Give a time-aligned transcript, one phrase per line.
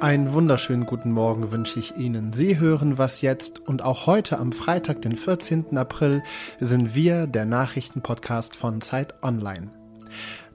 [0.00, 2.34] Einen wunderschönen guten Morgen wünsche ich Ihnen.
[2.34, 5.78] Sie hören was jetzt und auch heute am Freitag, den 14.
[5.78, 6.22] April,
[6.60, 9.70] sind wir der Nachrichtenpodcast von Zeit Online.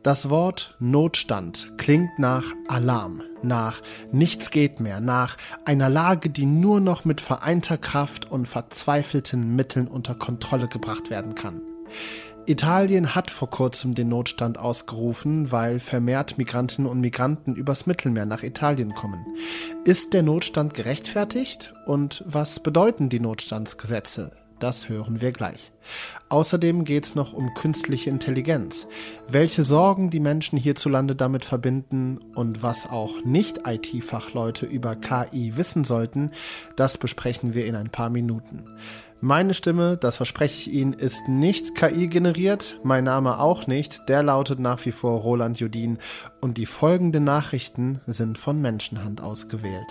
[0.04, 5.36] Das Wort Notstand klingt nach Alarm, nach nichts geht mehr, nach
[5.66, 11.34] einer Lage, die nur noch mit vereinter Kraft und verzweifelten Mitteln unter Kontrolle gebracht werden
[11.34, 11.62] kann.
[12.46, 18.44] Italien hat vor kurzem den Notstand ausgerufen, weil vermehrt Migrantinnen und Migranten übers Mittelmeer nach
[18.44, 19.26] Italien kommen.
[19.86, 24.32] Ist der Notstand gerechtfertigt und was bedeuten die Notstandsgesetze?
[24.60, 25.72] Das hören wir gleich.
[26.28, 28.88] Außerdem geht es noch um künstliche Intelligenz.
[29.28, 36.32] Welche Sorgen die Menschen hierzulande damit verbinden und was auch Nicht-IT-Fachleute über KI wissen sollten,
[36.76, 38.66] das besprechen wir in ein paar Minuten.
[39.22, 44.24] Meine Stimme, das verspreche ich Ihnen, ist nicht KI generiert, mein Name auch nicht, der
[44.24, 45.98] lautet nach wie vor Roland Judin
[46.40, 49.88] und die folgenden Nachrichten sind von Menschenhand ausgewählt.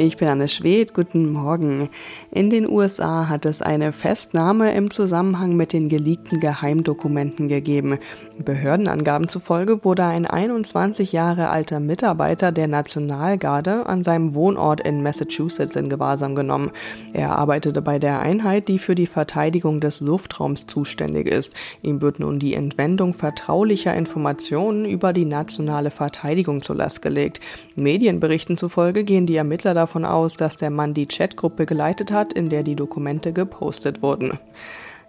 [0.00, 1.88] Ich bin Anne Schwedt, guten Morgen.
[2.30, 7.98] In den USA hat es eine Festnahme im Zusammenhang mit den geleakten Geheimdokumenten gegeben.
[8.44, 15.74] Behördenangaben zufolge wurde ein 21 Jahre alter Mitarbeiter der Nationalgarde an seinem Wohnort in Massachusetts
[15.74, 16.70] in Gewahrsam genommen.
[17.12, 21.54] Er arbeitete bei der Einheit, die für die Verteidigung des Luftraums zuständig ist.
[21.82, 27.40] Ihm wird nun die Entwendung vertraulicher Informationen über die nationale Verteidigung zur Last gelegt.
[27.74, 32.48] Medienberichten zufolge gehen die Ermittler davon aus, dass der Mann die Chatgruppe geleitet hat, in
[32.48, 34.38] der die Dokumente gepostet wurden.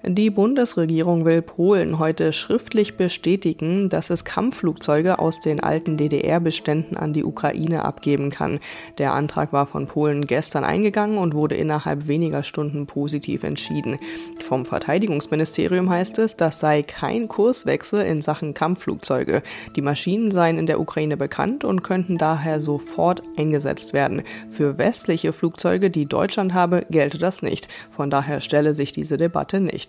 [0.06, 7.12] Die Bundesregierung will Polen heute schriftlich bestätigen, dass es Kampfflugzeuge aus den alten DDR-Beständen an
[7.12, 8.62] die Ukraine abgeben kann.
[8.98, 14.00] Der Antrag war von Polen gestern eingegangen und wurde innerhalb weniger Stunden positiv entschieden.
[14.40, 19.44] Vom Verteidigungsministerium heißt es, das sei kein Kurswechsel in Sachen Kampfflugzeuge.
[19.76, 24.24] Die Maschinen seien in der Ukraine bekannt und könnten daher sofort eingesetzt werden.
[24.50, 27.68] Für westliche Flugzeuge, die Deutschland habe, gelte das nicht.
[27.92, 29.89] Von daher stelle sich diese Debatte nicht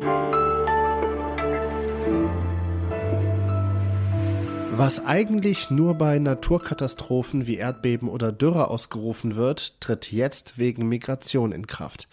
[0.00, 0.33] zeit.de/slash bestellen.
[4.76, 11.52] Was eigentlich nur bei Naturkatastrophen wie Erdbeben oder Dürre ausgerufen wird, tritt jetzt wegen Migration
[11.52, 12.08] in Kraft.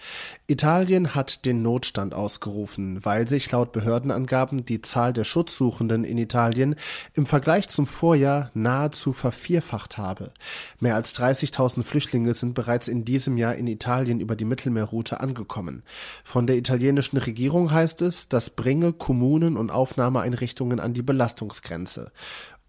[0.46, 6.76] Italien hat den Notstand ausgerufen, weil sich laut Behördenangaben die Zahl der Schutzsuchenden in Italien
[7.16, 10.32] im Vergleich zum Vorjahr nahezu vervierfacht habe.
[10.80, 15.82] Mehr als 30.000 Flüchtlinge sind bereits in diesem Jahr in Italien über die Mittelmeerroute angekommen.
[16.24, 22.12] Von der italienischen Regierung heißt es, das bringe Kommunen und Aufnahmeeinrichtungen an die Belastungsgrenze.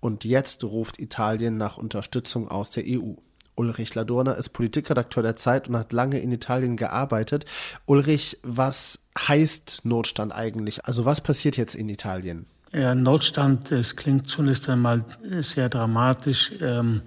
[0.02, 3.12] Und jetzt ruft Italien nach Unterstützung aus der EU.
[3.54, 7.44] Ulrich Ladurner ist Politikredakteur der Zeit und hat lange in Italien gearbeitet.
[7.86, 10.86] Ulrich, was heißt Notstand eigentlich?
[10.86, 12.46] Also was passiert jetzt in Italien?
[12.72, 15.04] Ja, Notstand, es klingt zunächst einmal
[15.38, 16.50] sehr dramatisch.
[16.60, 17.02] Ähm,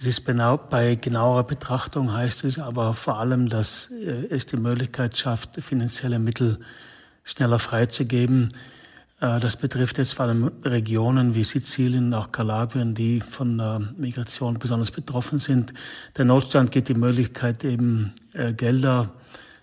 [0.00, 5.16] es ist bei genauerer Betrachtung heißt es aber vor allem, dass äh, es die Möglichkeit
[5.16, 6.58] schafft, finanzielle Mittel
[7.22, 8.52] schneller freizugeben
[9.24, 15.38] das betrifft jetzt vor allem Regionen wie Sizilien, auch Kalabrien, die von Migration besonders betroffen
[15.38, 15.72] sind.
[16.16, 19.12] Der Notstand gibt die Möglichkeit, eben äh, Gelder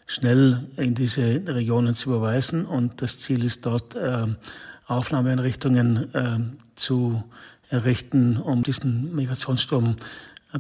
[0.08, 2.66] schnell in diese Regionen zu überweisen.
[2.66, 4.28] Und das Ziel ist dort, äh,
[4.88, 7.24] Aufnahmeeinrichtungen zu
[7.70, 9.96] errichten, um diesen Migrationsstrom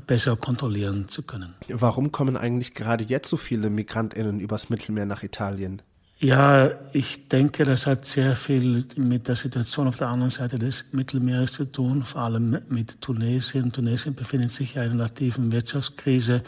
[0.07, 1.53] besser kontrollieren zu können.
[1.67, 5.81] Warum kommen eigentlich gerade jetzt so viele Migrantinnen übers Mittelmeer nach Italien?
[6.23, 10.85] Ja, ich denke, das hat sehr viel mit der Situation auf der anderen Seite des
[10.91, 13.71] Mittelmeeres zu tun, vor allem mit Tunesien.
[13.71, 16.43] Tunesien befindet sich in einer tiefen Wirtschaftskrise.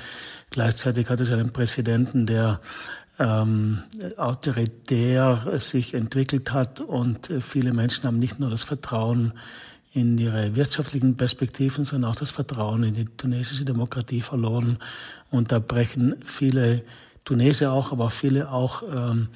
[0.52, 2.60] Gleichzeitig hat es einen Präsidenten, der
[3.18, 3.80] ähm,
[4.18, 9.34] autoritär sich entwickelt hat und viele Menschen haben nicht nur das Vertrauen
[9.92, 14.78] in ihre wirtschaftlichen Perspektiven, sondern auch das Vertrauen in die tunesische Demokratie verloren.
[15.32, 16.84] Und da brechen viele
[17.26, 19.30] Tunesier auch, aber viele auch ähm,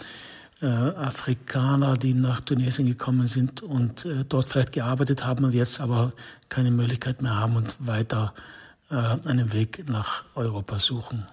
[0.62, 5.80] äh, Afrikaner, die nach Tunesien gekommen sind und äh, dort vielleicht gearbeitet haben und jetzt
[5.80, 6.14] aber
[6.50, 8.34] keine Möglichkeit mehr haben und weiter
[8.90, 11.26] äh, einen Weg nach Europa suchen.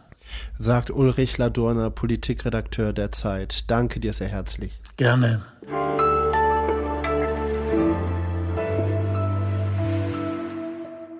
[0.58, 3.70] Sagt Ulrich Ladurner, Politikredakteur der Zeit.
[3.70, 4.72] Danke dir sehr herzlich.
[4.96, 5.42] Gerne.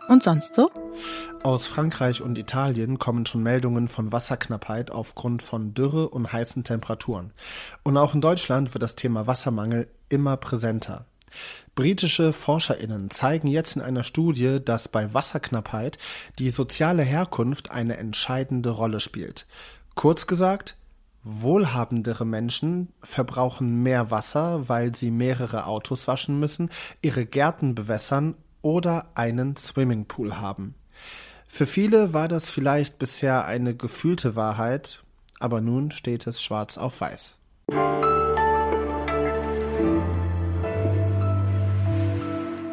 [0.09, 0.71] Und sonst so?
[1.45, 7.35] Aus Frankreich und Italien kommen schon Meldungen von Wasserknappheit aufgrund von Dürre und heißen Temperaturen.
[7.83, 11.05] Und auch in Deutschland wird das Thema Wassermangel immer präsenter.
[11.75, 15.99] Britische Forscherinnen zeigen jetzt in einer Studie, dass bei Wasserknappheit
[16.39, 19.47] die soziale Herkunft eine entscheidende Rolle spielt.
[19.95, 20.79] Kurz gesagt,
[21.25, 26.71] Wohlhabendere Menschen verbrauchen mehr Wasser, weil sie mehrere Autos waschen müssen,
[27.03, 30.75] ihre Gärten bewässern oder einen Swimmingpool haben.
[31.57, 35.05] Für viele war das vielleicht bisher eine gefühlte Wahrheit,
[35.39, 37.37] aber nun steht es schwarz auf weiß.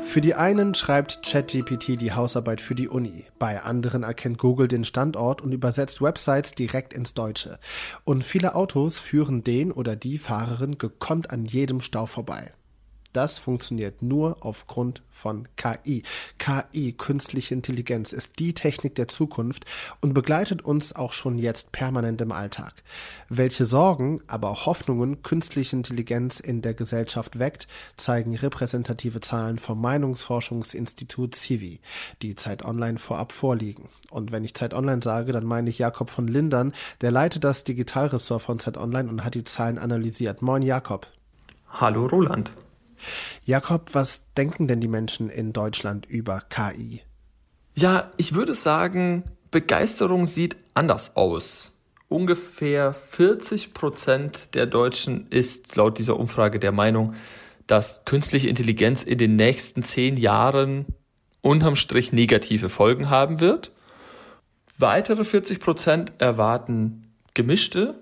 [0.04, 4.84] Für die einen schreibt ChatGPT die Hausarbeit für die Uni, bei anderen erkennt Google den
[4.84, 7.60] Standort und übersetzt Websites direkt ins Deutsche.
[8.04, 12.52] Und viele Autos führen den oder die Fahrerin gekonnt an jedem Stau vorbei.
[13.14, 16.04] Das funktioniert nur aufgrund von KI.
[16.38, 19.66] KI, künstliche Intelligenz, ist die Technik der Zukunft
[20.00, 22.84] und begleitet uns auch schon jetzt permanent im Alltag.
[23.28, 27.68] Welche Sorgen, aber auch Hoffnungen künstliche Intelligenz in der Gesellschaft weckt,
[27.98, 31.82] zeigen repräsentative Zahlen vom Meinungsforschungsinstitut CIVI,
[32.22, 33.90] die Zeit Online vorab vorliegen.
[34.10, 37.66] Und wenn ich Zeit Online sage, dann meine ich Jakob von Lindern, der leitet das
[37.66, 40.42] Digitalressort von Zeit Online und hat die Zahlen analysiert.
[40.42, 41.08] Moin Jakob.
[41.70, 42.52] Hallo Roland.
[43.44, 47.02] Jakob, was denken denn die Menschen in Deutschland über KI?
[47.76, 51.78] Ja, ich würde sagen, Begeisterung sieht anders aus.
[52.10, 57.16] Ungefähr 40 Prozent der Deutschen ist laut dieser Umfrage der Meinung,
[57.68, 60.86] dass künstliche Intelligenz in den nächsten zehn Jahren
[61.42, 63.72] unterm Strich negative Folgen haben wird.
[64.78, 67.96] Weitere 40 Prozent erwarten gemischte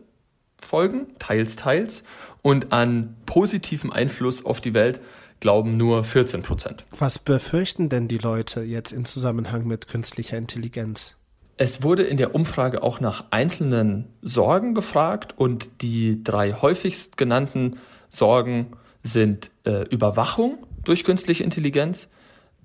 [0.60, 2.04] Folgen, teils, teils.
[2.42, 5.00] Und an positiven Einfluss auf die Welt
[5.40, 6.86] glauben nur 14 Prozent.
[6.98, 11.16] Was befürchten denn die Leute jetzt in Zusammenhang mit künstlicher Intelligenz?
[11.58, 17.78] Es wurde in der Umfrage auch nach einzelnen Sorgen gefragt und die drei häufigst genannten
[18.10, 18.72] Sorgen
[19.04, 22.10] sind äh, Überwachung durch künstliche Intelligenz,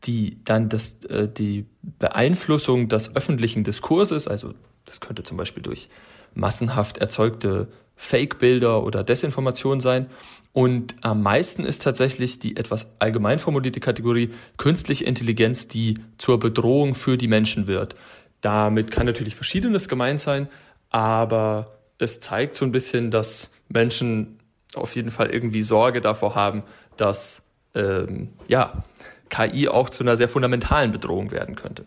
[0.05, 4.55] die dann das, äh, die Beeinflussung des öffentlichen Diskurses, also
[4.85, 5.89] das könnte zum Beispiel durch
[6.35, 10.07] massenhaft erzeugte Fake-Bilder oder Desinformation sein.
[10.53, 16.95] Und am meisten ist tatsächlich die etwas allgemein formulierte Kategorie künstliche Intelligenz, die zur Bedrohung
[16.95, 17.97] für die Menschen wird.
[18.41, 20.49] Damit kann natürlich Verschiedenes gemeint sein,
[20.91, 21.67] aber
[21.99, 24.39] es zeigt so ein bisschen, dass Menschen
[24.75, 26.63] auf jeden Fall irgendwie Sorge davor haben,
[26.97, 28.85] dass ähm, ja,
[29.31, 31.85] KI auch zu einer sehr fundamentalen Bedrohung werden könnte.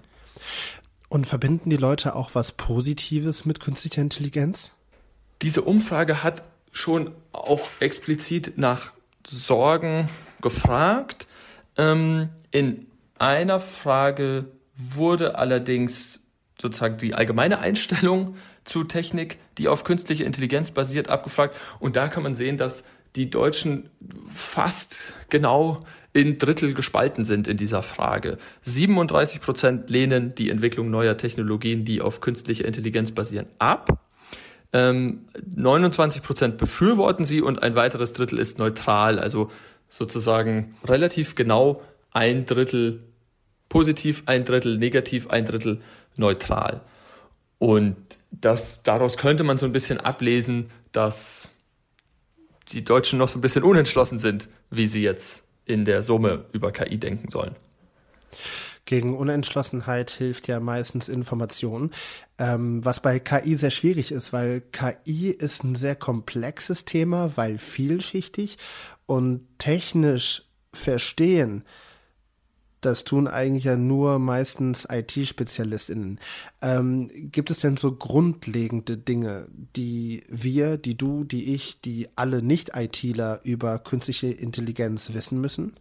[1.10, 4.74] Und verbinden die Leute auch was Positives mit künstlicher Intelligenz?
[5.42, 8.94] Diese Umfrage hat schon auch explizit nach
[9.26, 10.10] Sorgen
[10.42, 11.28] gefragt.
[11.78, 12.88] Ähm, in
[13.20, 14.46] einer Frage
[14.76, 16.28] wurde allerdings
[16.60, 21.56] sozusagen die allgemeine Einstellung zu Technik, die auf künstliche Intelligenz basiert, abgefragt.
[21.80, 22.84] Und da kann man sehen, dass
[23.16, 23.90] die Deutschen
[24.34, 28.38] fast genau in Drittel gespalten sind in dieser Frage.
[28.64, 34.07] 37 Prozent lehnen die Entwicklung neuer Technologien, die auf künstlicher Intelligenz basieren, ab.
[34.74, 39.50] Ähm, 29 Prozent befürworten sie und ein weiteres Drittel ist neutral, also
[39.90, 41.82] sozusagen relativ genau
[42.12, 43.04] ein Drittel
[43.70, 45.82] positiv, ein Drittel negativ, ein Drittel
[46.18, 46.82] neutral.
[47.60, 47.96] Und
[48.32, 51.50] das, daraus könnte man so ein bisschen ablesen, dass
[52.70, 56.72] die Deutschen noch so ein bisschen unentschlossen sind, wie sie jetzt in der Summe über
[56.72, 57.56] KI denken sollen.
[58.88, 61.92] Gegen Unentschlossenheit hilft ja meistens Information,
[62.38, 67.58] ähm, was bei KI sehr schwierig ist, weil KI ist ein sehr komplexes Thema, weil
[67.58, 68.58] vielschichtig
[69.06, 71.66] und technisch verstehen.
[72.80, 76.22] Das tun eigentlich ja nur meistens IT-SpezialistInnen.
[76.62, 82.42] Ähm, gibt es denn so grundlegende Dinge, die wir, die du, die ich, die alle
[82.42, 85.74] Nicht-ITler über künstliche Intelligenz wissen müssen?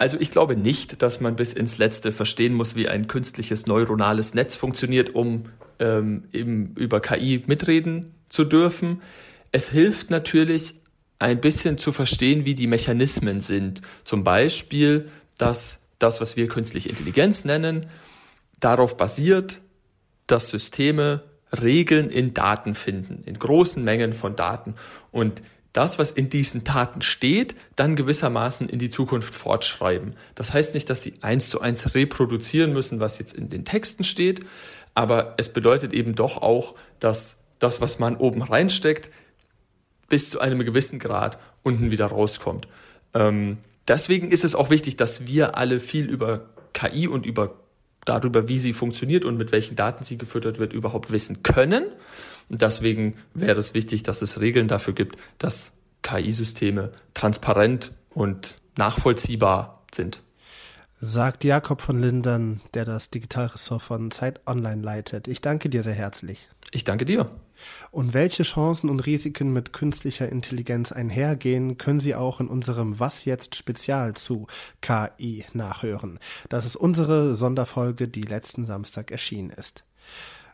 [0.00, 4.32] Also ich glaube nicht, dass man bis ins Letzte verstehen muss, wie ein künstliches neuronales
[4.32, 5.44] Netz funktioniert, um
[5.78, 9.02] ähm, eben über KI mitreden zu dürfen.
[9.52, 10.76] Es hilft natürlich
[11.18, 13.82] ein bisschen zu verstehen, wie die Mechanismen sind.
[14.02, 17.84] Zum Beispiel, dass das, was wir künstliche Intelligenz nennen,
[18.58, 19.60] darauf basiert,
[20.26, 24.76] dass Systeme Regeln in Daten finden, in großen Mengen von Daten.
[25.12, 30.14] Und das, was in diesen Taten steht, dann gewissermaßen in die Zukunft fortschreiben.
[30.34, 34.04] Das heißt nicht, dass sie eins zu eins reproduzieren müssen, was jetzt in den Texten
[34.04, 34.40] steht,
[34.94, 39.10] aber es bedeutet eben doch auch, dass das, was man oben reinsteckt,
[40.08, 42.66] bis zu einem gewissen Grad unten wieder rauskommt.
[43.14, 47.54] Ähm, deswegen ist es auch wichtig, dass wir alle viel über KI und über
[48.04, 51.84] darüber, wie sie funktioniert und mit welchen Daten sie gefüttert wird, überhaupt wissen können.
[52.50, 59.84] Und deswegen wäre es wichtig, dass es Regeln dafür gibt, dass KI-Systeme transparent und nachvollziehbar
[59.94, 60.20] sind.
[61.02, 65.28] Sagt Jakob von Lindern, der das Digitalressort von Zeit Online leitet.
[65.28, 66.50] Ich danke dir sehr herzlich.
[66.72, 67.30] Ich danke dir.
[67.90, 73.24] Und welche Chancen und Risiken mit künstlicher Intelligenz einhergehen, können Sie auch in unserem Was
[73.24, 74.46] jetzt Spezial zu
[74.80, 76.18] KI nachhören.
[76.48, 79.84] Das ist unsere Sonderfolge, die letzten Samstag erschienen ist.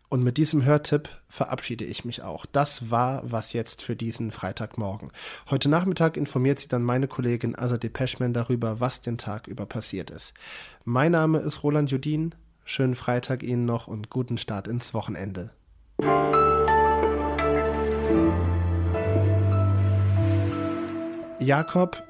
[0.08, 2.46] Und mit diesem Hörtipp verabschiede ich mich auch.
[2.46, 5.08] Das war was jetzt für diesen Freitagmorgen.
[5.50, 10.10] Heute Nachmittag informiert Sie dann meine Kollegin Azadeh Peschman darüber, was den Tag über passiert
[10.10, 10.32] ist.
[10.84, 12.36] Mein Name ist Roland Judin.
[12.64, 15.50] Schönen Freitag Ihnen noch und guten Start ins Wochenende.
[21.40, 22.02] Jakob,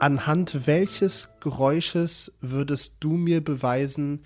[0.00, 4.24] anhand welches Geräusches würdest du mir beweisen,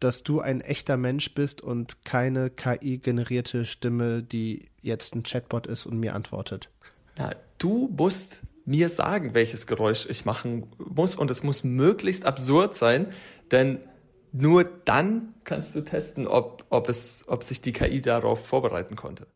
[0.00, 5.86] dass du ein echter Mensch bist und keine KI-generierte Stimme, die jetzt ein Chatbot ist
[5.86, 6.70] und mir antwortet?
[7.16, 12.74] Na, du musst mir sagen, welches Geräusch ich machen muss und es muss möglichst absurd
[12.74, 13.12] sein,
[13.50, 13.80] denn
[14.32, 19.26] nur dann kannst du testen, ob, ob, es, ob sich die KI darauf vorbereiten konnte.